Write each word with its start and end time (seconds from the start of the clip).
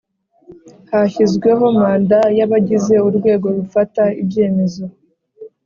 Hashyizweho 0.91 1.63
manda 1.79 2.19
y 2.37 2.41
abagize 2.45 2.95
urwego 3.07 3.45
rufata 3.57 4.03
ibyemezo 4.21 4.85